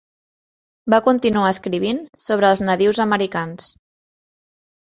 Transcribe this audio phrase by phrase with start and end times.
[0.93, 3.69] Va continuar escrivint sobre els nadius americans.